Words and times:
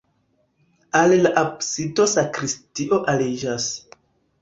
Al 1.01 1.13
la 1.27 1.33
absido 1.43 2.09
sakristio 2.17 3.03
aliĝas. 3.15 3.73